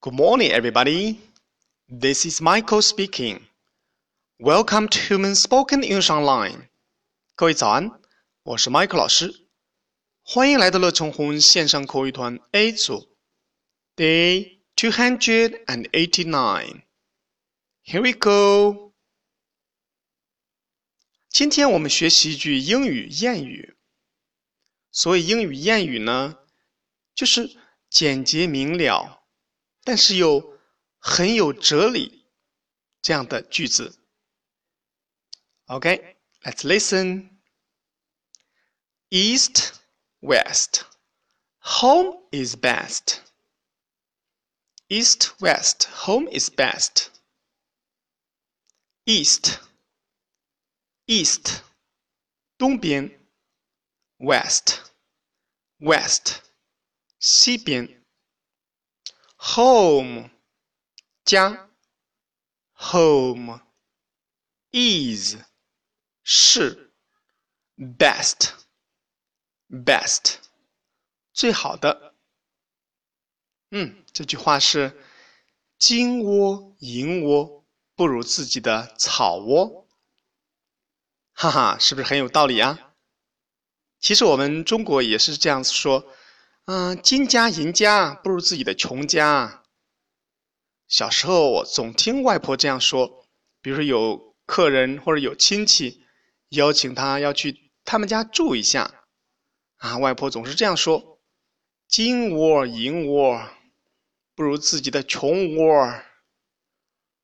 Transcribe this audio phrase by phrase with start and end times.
[0.00, 1.20] Good morning, everybody.
[1.88, 3.46] This is Michael speaking.
[4.38, 6.68] Welcome to Human Spoken English Online.
[7.34, 7.90] 各位早安，
[8.42, 9.46] 我是 Michael 老师，
[10.22, 13.08] 欢迎来到乐成红线上口语团 A 组，
[13.96, 16.82] Day two hundred and eighty-nine.
[17.84, 18.92] Here we go.
[21.28, 23.76] 今天我们学习一句英语谚语。
[24.92, 26.38] 所谓英语谚语呢，
[27.14, 27.56] 就是
[27.90, 29.17] 简洁明了。
[29.82, 30.58] 但是又
[30.98, 32.26] 很有哲理
[33.02, 33.98] 这样的句子。
[35.66, 37.30] Okay, let's listen.
[39.10, 39.74] East,
[40.20, 40.84] west,
[41.60, 43.20] home is best.
[44.88, 47.10] East, west, home is best.
[49.06, 49.58] East,
[51.06, 51.62] east,
[52.58, 53.10] 东边；
[54.18, 54.80] west,
[55.78, 56.40] west,
[57.18, 57.97] 西边。
[59.55, 60.29] Home
[61.23, 61.69] 家
[62.73, 63.61] ，home
[64.71, 65.37] is
[66.21, 66.93] 是
[67.77, 68.51] best
[69.67, 70.35] best
[71.33, 72.13] 最好的。
[73.71, 75.01] 嗯，这句话是
[75.77, 79.87] 金窝银窝不如自己的草窝，
[81.33, 82.93] 哈哈，是不是很有道理啊？
[83.99, 86.05] 其实我们中国也是这样子说。
[86.71, 89.63] 嗯，金家银家不如自己的穷家。
[90.87, 93.25] 小时候我总听外婆这样说，
[93.59, 96.03] 比如说有客人或者有亲戚
[96.49, 99.03] 邀请他要去他们家住一下，
[99.77, 101.19] 啊，外婆总是这样说
[101.89, 103.49] ：“金窝银窝
[104.35, 106.01] 不如自己的穷窝。”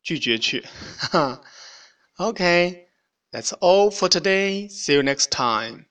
[0.02, 0.66] 拒绝去。
[0.98, 1.40] 哈哈。
[2.16, 2.86] Okay,
[3.30, 4.68] that's all for today.
[4.68, 5.86] See you next time.